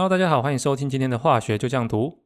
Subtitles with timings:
[0.00, 2.24] Hello，大家好，欢迎收听今天的化学就这样读。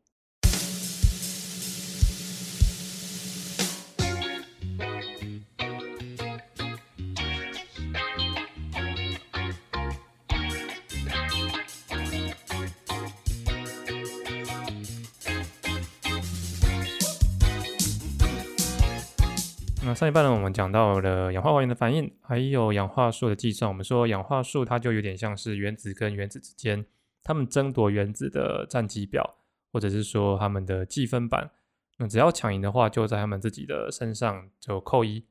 [19.82, 23.68] 那上一半呢，我们讲到了氧化还原的反应，还有氧化数的计算。
[23.68, 26.86] 我们说氧化数它就有点像是原子跟原子之间，
[27.24, 29.38] 他们争夺原子的战绩表，
[29.72, 31.50] 或者是说他们的计分板。
[31.98, 35.24] 那只要抢赢的话，就在他们自己的身上就扣一。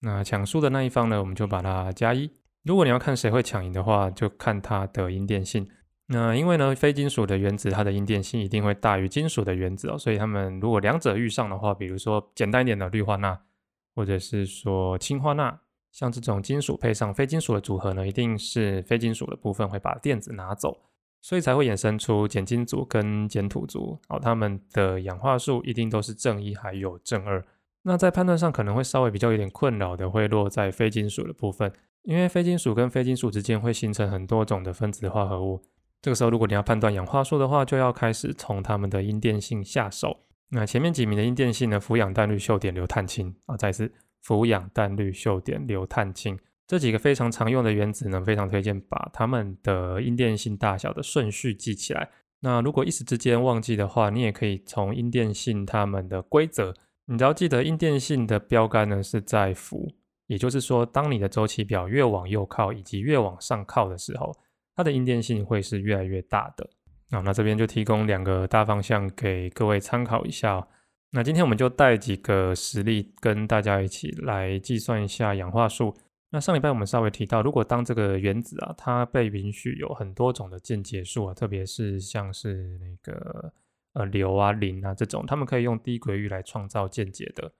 [0.00, 2.30] 那抢输的那一方呢，我们就把它加一。
[2.64, 5.66] 如果你要看谁会抢赢的话，就看它的阴电性。
[6.08, 13.40] 那因为呢，非金属的原子它的阴电性一定会大于金属的原子哦，所以他们如果两者遇上的话，比如说简单一点的氯化钠。
[13.94, 15.58] 或者是说氢化钠，
[15.90, 20.78] 像这种金属配上非金属的组合呢，一定是非金属的部分会把电子拿走，
[21.20, 23.98] 所以才会衍生出碱金组跟碱土族。
[24.08, 27.44] 哦，它们的氧化数一定都是正一还有正二。
[27.82, 35.62] 那在判断上可能会稍微比较有点困扰的，会落在非金属的部分，因为非金属跟非金属之间会形成很多种的分子化合物。
[36.02, 40.24] 这个时候如果你要判断氧化数的话，就要开始从它们的阴电性下手。
[40.50, 41.80] 那前面几名的阴电性呢？
[41.80, 52.08] 氟氧氮氯溴碘硫碳氢啊，再次氟氧氮氯溴碘硫碳氢这几个非常常用的原子呢，非常推荐把它们的阴电性大小的顺序记起来。
[52.40, 56.74] 那如果一时之间忘记的话，你也可以从阴电性它们的规则，
[57.06, 59.94] 你只要记得阴电性的标杆呢是在负，
[60.26, 64.36] 也就是说，当你的周期表越往右靠以及越往上靠的时候，
[64.74, 66.68] 它的阴电性会是越来越大的。
[67.10, 70.66] 啊，那这边就提供两个大方向给各位参考一下。
[71.12, 75.96] 那今天我们就带几个实例跟大家一起来计算一下氧化数。
[76.36, 83.50] 那上礼拜我们稍微提到，如果当这个原子啊，它被允许有很多种的键结数啊，特别是像是那个
[83.94, 87.50] 呃硫啊、磷啊这种，他们可以用低轨域来创造键结的。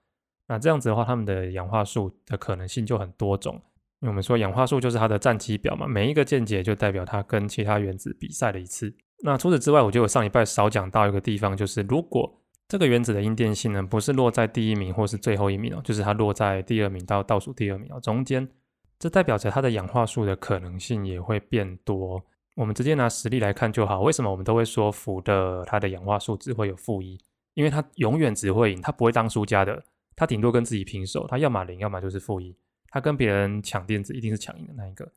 [0.47, 3.55] 那这样子的话，它们的氧化数的可能性就很多种。
[4.01, 8.95] 因为我们说氧化数就是它的战绩表嘛，每一个键结就代表它跟其他原子比赛了一次。
[9.25, 12.31] 那除此之外，我觉得我上礼拜少讲到一个地方，就是如果
[12.69, 18.47] 这个原子的阴电性呢，不是落在第一名或是最后一名哦，就是它落在第二名到倒数第二名哦中间，
[18.99, 22.23] 这代表着它的氧化数的可能性也会变多。
[22.55, 24.01] 我们直接拿实例来看就好。
[24.01, 27.21] 为什么我们都会说氟的它的氧化数只会有负一？
[27.55, 29.83] 因为它永远只会赢，它不会当输家的，
[30.15, 32.57] 它顶多跟自己平手，它要么零，要么就是负一，
[32.89, 35.11] 它跟别人抢电子一定是抢赢的那一个。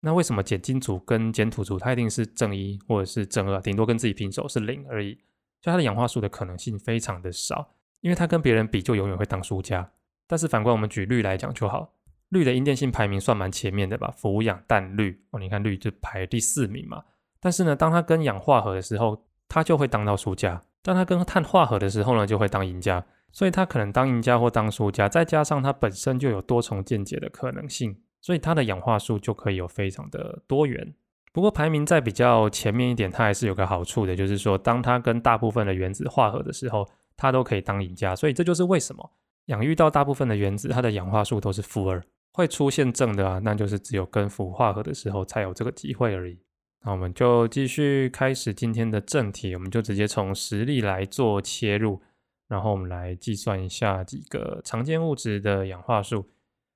[0.00, 5.14] 那为什么碱金属跟碱土族它一定是正一或者是正二，顶多跟自己平手是零而已，
[5.60, 9.90] 就它的氧化数的可能性非常的少，因为它跟别人比就永远会当输家。
[10.26, 11.94] 但是反观我们举例来讲就好，
[12.30, 17.04] 氯的阴电性排名算蛮前面的吧，氟氧氮氯哦，你看氯就排第四名嘛。
[17.40, 23.04] 但是呢，当它跟氧化合的时候，它就会当到输家；当它跟碳化合的时候呢，就会当赢家。
[23.32, 27.96] 所以它可能当赢家或当输家，再加上它本身就有多重见解的可能性。
[28.22, 30.94] 所以它的氧化数就可以有非常的多元。
[31.32, 38.16] 不过排名在比较前面一点，它还是有个好处的，就是说当它跟大部分的原子化合的时候，它都可以当赢家。
[38.16, 39.12] 所以这就是为什么
[39.44, 42.02] 氧遇到大部分的原子，它的氧化数都是负二，
[42.36, 46.38] 会出现正的啊，那就是只有跟氟化合的时候才有这个机会而已。
[46.84, 52.02] 那我们就继续开始今天的正题，我们就直接从实例来做切入，
[52.46, 56.28] 然后我们来计算一下几个常见物质的氧化数。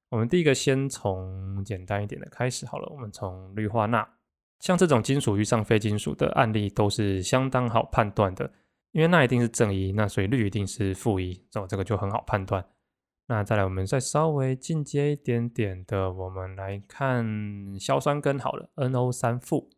[0.09, 2.88] 我们第一个先从简单一点的开始好了。
[2.91, 4.09] 我们从氯化钠，
[4.60, 8.50] 像这种金属遇上非金属的案例都是相当好判断的，
[8.92, 12.65] 因为钠一定是正一，那所以氯一定是负一，哦，这个就很好判断。
[13.30, 19.70] 那再来，我们再稍微进阶一点点的，我们来看硝酸根好了，NO 三负。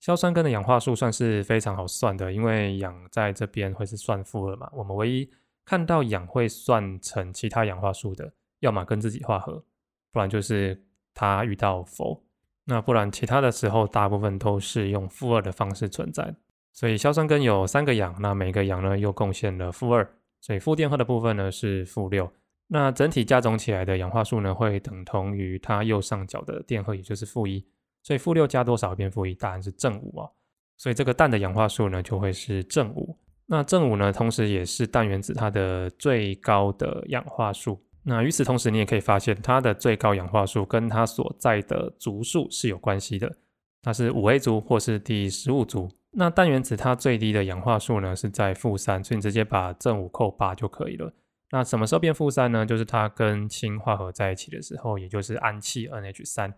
[0.00, 4.70] 硝酸根的氧化数算是非常好算的，因为氧在这边会是算负二嘛。
[4.72, 5.30] 我们唯一
[5.66, 8.32] 看到氧会算成其他氧化数的。
[8.60, 9.62] 要么跟自己化合，
[10.10, 10.82] 不然就是
[11.12, 12.24] 它遇到氟，
[12.64, 16.34] 那不然其他的时候大部分都是用负二的方式存在。
[16.72, 20.10] 所以硝酸根有三个氧，那每个氧呢又贡献了负二，
[20.40, 22.32] 所以负电荷的部分呢是负六。
[22.68, 27.64] 那整体加总起来的氧化数呢会等同于它右上角的电荷，也就是负一。
[28.02, 29.34] 所以负六加多少变负一？
[29.34, 30.28] 答案是正五啊。
[30.76, 33.16] 所以这个氮的氧化数呢就会是正五。
[33.46, 37.80] 那正五呢，同时也是氮原子它的最高的氧化数。
[38.02, 43.36] 那与此同时，你也可以发现它的最高氧化数跟它所在的族数是有关系的，
[43.82, 45.88] 它是五 A 族或是第十五族。
[46.12, 51.12] 那氮原子它最低的氧化数呢是在负三，所以你直接把正五扣八就可以了。
[51.50, 52.66] 那什么时候变负三呢？
[52.66, 56.52] 就是它跟氢化合在一起的时候，也就是氨气 NH 三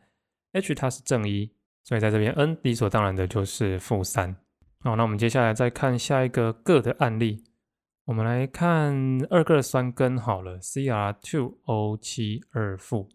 [0.53, 1.53] ，H 它是正一，
[1.85, 4.35] 所以在这边 N 理所当然的就是负三。
[4.81, 7.45] 好，那我们接下来再看下一个铬的案例。
[8.07, 8.97] 我们来看
[9.29, 13.11] 二个酸根好了，Cr2O7 二负。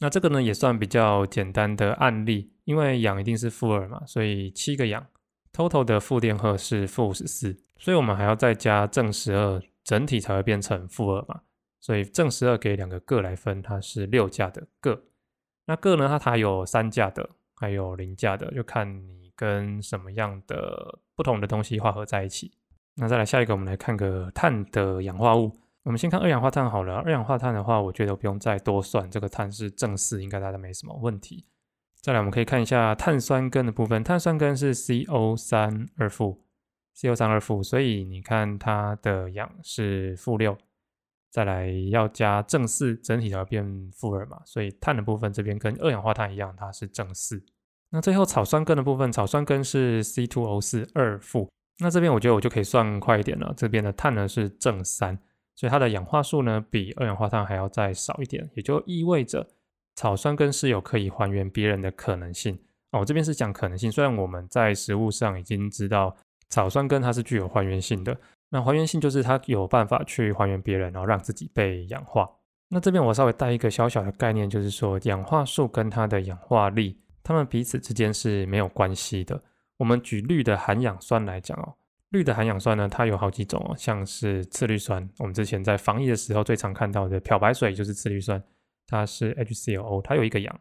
[0.00, 5.06] 那这个呢也算比较简单的案例，因为氧一定是负二嘛，所以七个氧
[5.52, 11.42] ，total 的负电荷是负十四，所以我们还要再加正十二，整体才会变成负二嘛。
[11.80, 15.00] 所以正十二给两个铬来分，它是六价的铬。
[15.66, 20.98] 那铬呢，它它有三价的，还有零价的，就看你跟什么样的。
[21.14, 22.50] 不同的东西化合在一起。
[22.96, 25.52] 那再来下一个，我们来看个碳的氧化物。
[25.82, 26.96] 我们先看二氧化碳好了。
[26.96, 31.44] 二氧化碳的话，我觉得不用再多算，这个碳是正四，应该大家没什么问题。
[32.00, 34.02] 再来，我们可以看一下碳酸根的部分。
[34.02, 36.42] 碳酸根是 CO 三二负
[36.96, 40.56] ，CO 三二负，所以你看它的氧是负六。
[41.30, 47.42] 再来要加正四，整体要变负二嘛，所以碳的部分这边跟二氧化碳一样，它是正四。
[47.88, 51.48] 那最后草酸根的部分，草酸根是 C two O 四二负。
[51.78, 53.54] 那这边我觉得我就可以算快一点了。
[53.56, 55.18] 这边的碳呢是正三，
[55.54, 59.48] 所以它的氧化数呢比二氧化碳还要再少一点，也就意味着
[59.96, 62.58] 草酸根是有可以还原别人的可能性。
[62.90, 66.14] 哦，这边是讲可能性，虽然我们在实物上已经知道
[66.52, 68.14] 草酸根它是具有还原性的。
[68.50, 72.30] 那还原性就是它有办法去还原别人，然后让自己被氧化。
[72.68, 77.00] 那这边我稍微带一个小小的概念，就是说氧化数跟它的氧化力。
[77.22, 79.42] 它们彼此之间是没有关系的。
[79.78, 81.74] 我们举氯的含氧酸来讲哦，
[82.10, 88.42] 氯的含氧酸呢，它有好几种哦，像是次氯酸，我们之前在防疫的时候最常看到的漂白水就是次氯酸，
[88.86, 90.60] 它是 HClO，它有一个氧，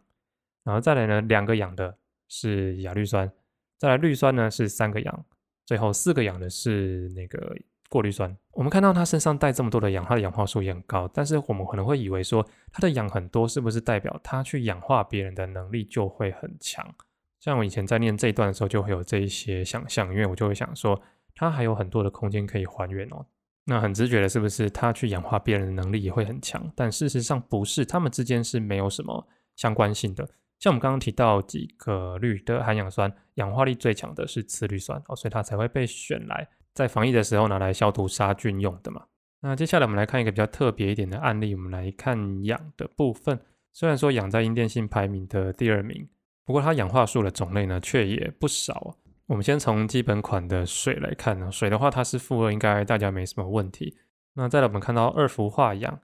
[0.64, 1.98] 然后再来呢，两个氧的
[2.30, 3.30] 是亚氯酸，
[3.78, 5.26] 再来氯酸呢是三个氧，
[5.66, 7.56] 最后四个氧的是那个。
[7.92, 11.10] 过滤酸，我们看到它身上带这么多的氧，它的氧化数也很高。
[11.14, 12.42] 但是我们可能会以为说，
[12.72, 16.96] 它的氧很多，是不是代表它去氧化别人的能力就会很强？
[17.42, 21.02] 像我以前在念这一段的时候，就会有这一些想象，因为我就会想说，
[21.36, 23.26] 它还有很多的空间可以还原哦。
[23.66, 26.72] 那很直觉的，是不是它去氧化别人的能力也会很强？
[26.74, 30.30] 但事实上不是，它们之间是没有什么相关性的。
[30.62, 36.48] 像我们刚刚提到几个氯的含氧酸，氧化力最强的是次氯酸哦，所以它才会被选来。
[36.76, 39.04] 在防疫的时候拿来消毒杀菌用的嘛。
[39.42, 43.40] 那接下来我们来看一个比较特别一点的案例，我们来看氧的部分。
[43.74, 46.08] 虽然说氧在阴电性排名的第二名，
[46.46, 48.96] 不过它氧化数的种类呢却也不少。
[49.26, 53.98] 我们先从基本款的水来看呢，水的话它是负二，应该大家没什么问题。
[54.36, 56.00] 那再来我们看到二氟化氧，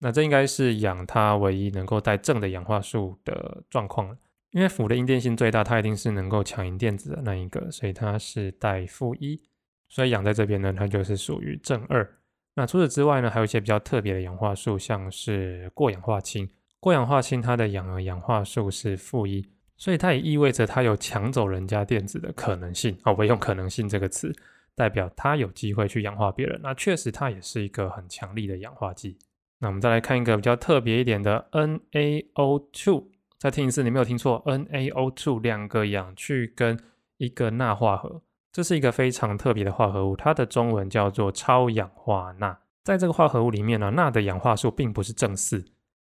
[0.00, 4.16] 那这应该是氧它唯一能够带正的氧化数的状况了，
[4.50, 9.40] 因为氟的阴电性最大，它一定是能够抢赢电子的那一个，所以它是带负一。
[9.88, 12.16] 所以氧在这边呢，它就是属于正二。
[12.54, 16.48] 那除此之外呢，还有一些比较特别的氧化数，像是过氧化氢。
[16.78, 19.46] 过氧化氢它的氧氧化数是负一，
[19.76, 22.96] 所以它也意味着它有抢走人家电子的可能性。
[23.02, 24.34] 啊，我用可能性这个词，
[24.74, 26.58] 代表它有机会去氧化别人。
[26.62, 29.18] 那确实它也是一个很强力的氧化剂。
[29.60, 33.04] 那我们再来看一个比较特别一点的 NaO2。
[33.38, 36.78] 再听一次，你没有听错，NaO2 两个氧去跟
[37.18, 38.22] 一个钠化合。
[38.52, 42.58] 这是一个非常特别的化合物，它的中文叫做超氧化钠。
[42.82, 45.64] 在这个化合物里面呢，钠的氧化数并不是正四，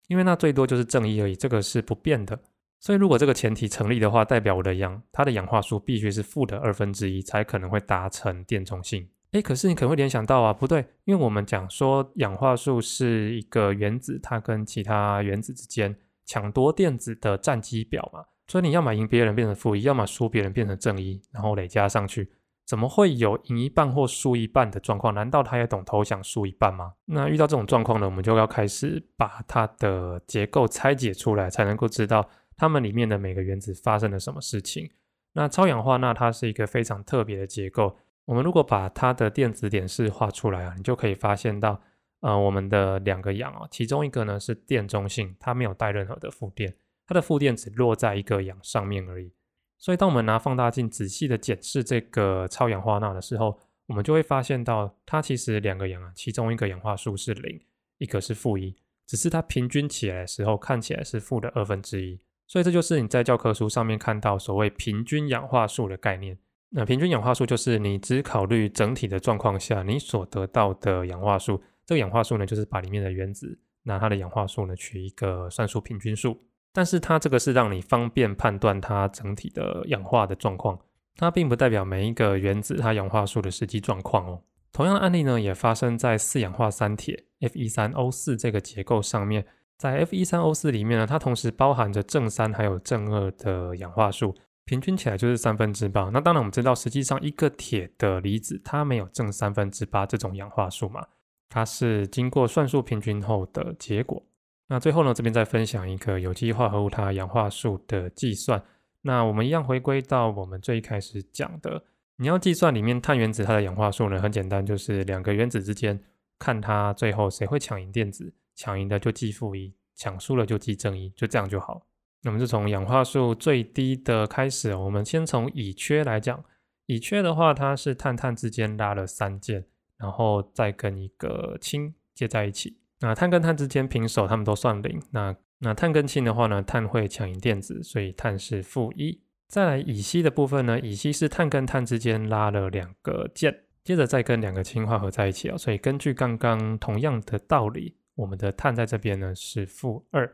[0.06, 2.38] 因为钠最多就是正一而已，这个是不变的。
[2.78, 9.08] 所以如果这个前提成立的话，代表我的氧它的氧化数必须是负的二分之一，才可能会达成电中性。
[9.32, 15.94] 诶，可是你可能会联想到啊，不对，因为我们讲说氧化数是一个原子它跟其他原子之间
[16.24, 18.24] 抢夺电子的战机表嘛。
[18.46, 22.30] 所以你要么赢别人变成负一，要么输别人变成正一，然后累加上去，
[22.64, 25.12] 怎么会有赢一半或输一半的状况？
[25.12, 26.94] 难道他也懂投降输一半吗？
[27.04, 34.90] 那遇到这种状况呢，我们就要开始把它的结构拆解出来，才能够知道它们里面的每个原子发生了什么事情。
[35.34, 41.80] 那超氧化钠它是一个非常特别的结构，我们如果把它的电子点式画出来啊，你就可以发现到，
[42.20, 46.76] 呃，我们的两个氧啊，其中一个呢是电中性，它没有带任何的负电。
[47.06, 49.32] 它的负电只落在一个氧上面而已，
[49.78, 57.58] 所以当我们拿放大镜仔细的检视这个超氧化钠的时候，我们就会发现到它其实两个氧啊，其中一个氧化数是零，
[57.96, 66.36] 一个是负一，只是它平均起来的时候看起来是负的二分之一，所以这就是你在教科书上面看到所谓平均氧化数的概念。
[66.70, 76.38] 那平均氧化数就是你只考虑整体的状况下你所得到的氧化数，这个氧化数呢就是把里面的原子拿它的氧化数呢取一个算术平均数。
[76.72, 80.78] 但是它这个是让你方便判断它整体的氧化的状况，
[81.16, 84.42] 它并不代表每一个原子它氧化数的实际状况哦。
[84.70, 89.46] 同样的案例呢，也发生在四氧化三铁 Fe3O4 这个结构上面。
[89.78, 94.34] 在 Fe3O4 里面呢，它同时包含着正三还有正二的氧化数，
[94.68, 96.10] 平均起来就是三分之八。
[96.12, 101.06] 那当然我们知道，实际上一个铁的离子它没有正三分之八这种氧化数嘛，
[101.48, 104.22] 它是经过算术平均后的结果。
[104.66, 108.62] 那最后呢，这边再分享一个有机化合物它氧化数的计算。
[109.00, 111.82] 那我们一样回归到我们最一开始讲的，
[112.16, 115.98] 你要计算里面碳原子它的氧化数呢，很简单，就是两个原子之间
[116.38, 121.86] 看它最后谁会抢赢电子，抢赢的就记负一，抢输了就记正一，就这样就好。
[122.22, 126.44] 那么就从氧化数最低的开始，我们先从乙炔来讲，
[126.86, 129.64] 乙炔的话，它是碳碳之间拉了三键，
[129.96, 132.76] 然后再跟一个氢接在一起。
[133.00, 135.00] 那碳跟碳之间平手，它们都算零。
[135.12, 139.20] 那那碳跟氢的话呢，碳会抢赢电子，所以碳是负一。
[139.46, 145.56] 再来乙烯的部分呢，乙烯是碳跟碳之间拉了两个键，接着再跟两个氢化合在一起啊。
[145.56, 150.30] 所以根据刚刚同样的道理，我们的碳在这边呢是负二。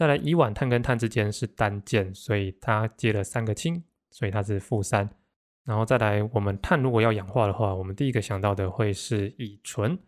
[0.00, 5.06] 再来乙烷碳跟碳之间是单键，所以它接了三个氢，所以它是负三。
[5.62, 9.98] 然后再来我们碳如果要氧化的话，我们第一个想到的会是乙醇。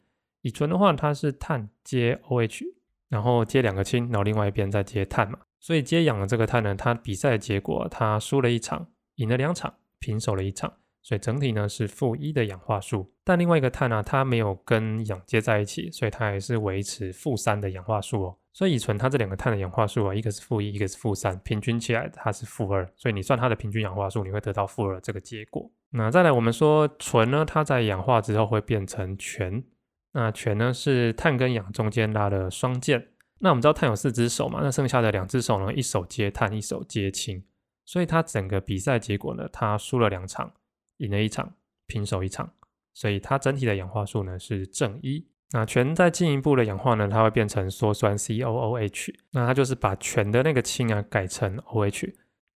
[0.40, 2.64] 乙醇的话，它是碳接 OH，
[3.10, 5.38] 然后接两个氢，然后另外一边再接碳嘛。
[5.60, 10.72] 所以接氧的这个碳呢，它比赛的结果，它输了一场，赢了两场，平手了一场，
[11.02, 13.12] 所以整体呢是负一的氧化数。
[13.22, 18.38] 但另外一个碳呢，它没有跟氧接在一起，所以它还是维持负三的氧化数哦。
[18.52, 25.70] 所以乙醇它这两个碳的氧化数啊，一个是负一，一个是负三，平均起来它是负二，所以你算它的平均氧化数，你会得到负二这个结果。
[25.90, 29.64] 那再来我们说醇呢，它在氧化之后会变成醛。
[30.12, 33.08] 那醛呢是碳跟氧中间拉的双键。
[33.38, 37.42] 那我们知道碳有四只手嘛，那剩下的两只手呢，一手接碳，一手接氢，
[37.86, 40.52] 所以它整个比赛结果呢，它输了两场，
[40.98, 41.54] 赢了一场，
[41.86, 42.52] 平手一场，
[42.92, 45.26] 所以它整体的氧化数呢是正一。
[45.52, 52.14] 那醛再进一步的氧化呢，它会变成羧酸 COOH，那它就是把醛的那个氢啊改成 OH，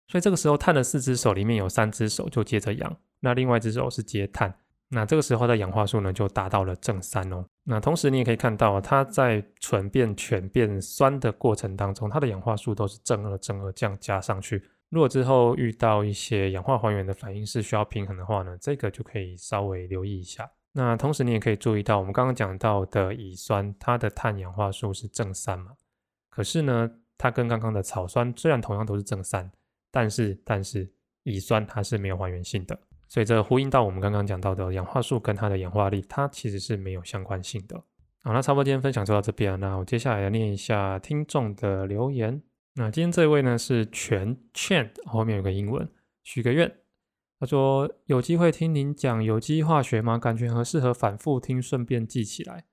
[0.08, 4.54] 所以这个时候碳的四只手里面有三只手就接着氧，那另外一只手是接碳。
[4.88, 7.44] 那这个时候的氧化数呢，就达到了正三哦。
[7.64, 14.62] 那同时你也可以看到，它在醇变醛变酸的过程当中，它的氧化数都是正二正二这样加上去。
[14.90, 20.48] 如果之后遇到一些氧化还原的反应是需要平衡的话呢，这个就可以稍微留意一下。
[20.78, 25.72] 那同时你也可以注意到，我们刚刚讲到的乙酸，它的碳氧化数是正三嘛。
[26.28, 29.50] 可是呢，它跟刚刚的草酸虽然同样都是正三，
[29.90, 30.86] 但是但是
[31.22, 32.78] 乙酸它是没有还原性的。
[33.08, 37.82] 所以这呼应到我们刚刚讲到的氧化数跟它的氧化力，它其实是没有相关性的。
[38.22, 39.58] 好，那差不多今天分享就到这边。
[39.58, 42.42] 那我接下来要念一下听众的留言。
[42.74, 45.88] 那今天这位呢是全 Chan，后面有个英文，
[46.22, 46.70] 许个愿。
[47.38, 50.18] 他说有机会听您讲有机化学吗？
[50.18, 52.64] 感觉很适合反复听，顺便记起来。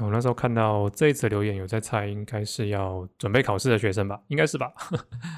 [0.00, 4.22] 我那时候看到这一则留言，有在猜，应该是要准备考试的学生吧？
[4.28, 4.72] 应该是吧？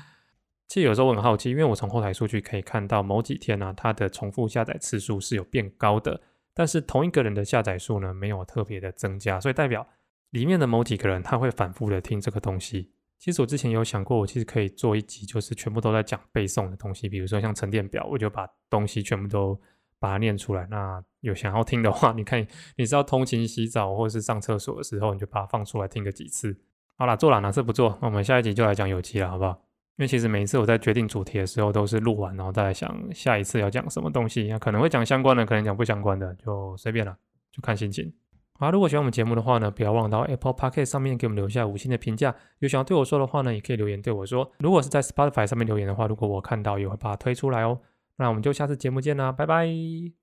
[0.68, 6.20] 其实有时候我很好奇，因为我从后台数据可以看到，某几天呢，它的重复下载次数是有变高的，
[6.54, 9.86] 但是同一个人的下载数呢，没有特别的增加，所以代表
[10.30, 12.92] 里面的某几个人他会反复的听这个东西。
[13.22, 19.56] 其实我之前有想过，我其实可以做一集，就是全部都在讲背诵的东西，比如说像沉淀表，我就把东西全部都
[20.00, 20.66] 把它念出来。
[20.68, 22.44] 那有想要听的话， 你看
[22.76, 26.58] 你是要通勤、洗澡或者是上厕所的时候，你就把它放出来听个几次。
[26.96, 27.96] 好了，做了哪次不做？
[28.02, 29.50] 那我们下一集就来讲有机了，好不好？
[29.98, 37.16] 因为其实每一次我在决定主题的时候，都是录完然后再来想下一次要讲什么东西，那可能会讲相关的，可能讲不相关的，就随便了，
[37.52, 38.12] 就看心情。
[38.58, 42.34] 好，如果喜欢我们节目的话呢，不要忘到 Apple Podcast 上面给我们留下五星的评价。
[42.60, 44.48] 有想要对我说的话呢，也可以留言对我说。
[44.58, 47.80] 如果是在 Spotify 上面留言的话，如果我看到也会把它推出来哦。
[48.18, 50.21] 那我们就下次节目见啦，拜拜。